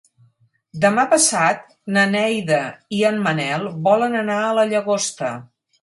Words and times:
Demà 0.85 1.03
passat 1.11 1.61
na 1.97 2.07
Neida 2.15 2.59
i 3.01 3.05
en 3.13 3.23
Manel 3.29 3.71
volen 3.91 4.21
anar 4.27 4.43
a 4.49 4.53
la 4.63 4.69
Llagosta. 4.73 5.35